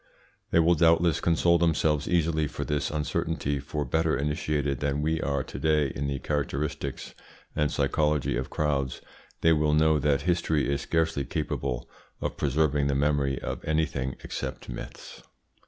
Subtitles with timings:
[0.49, 5.43] They will doubtless console themselves easily for this uncertainty, for, better initiated than we are
[5.43, 7.13] to day in the characteristics
[7.55, 9.01] and psychology of crowds,
[9.41, 11.87] they will know that history is scarcely capable
[12.19, 15.21] of preserving the memory of anything except myths.